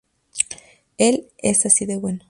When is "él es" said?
0.97-1.67